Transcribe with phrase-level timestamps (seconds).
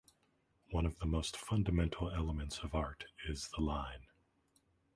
[0.71, 4.07] One of the most fundamental elements of art is the line.